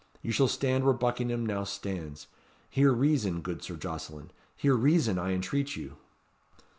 You 0.23 0.31
shall 0.31 0.47
stand 0.47 0.83
where 0.83 0.95
Buckingham 0.95 1.45
now 1.45 1.63
stands. 1.63 2.25
Hear 2.71 2.91
reason, 2.91 3.41
good 3.41 3.61
Sir 3.61 3.75
Jocelyn. 3.75 4.31
Hear 4.55 4.73
reason, 4.73 5.19
I 5.19 5.31
entreat 5.33 5.75
you." 5.75 5.97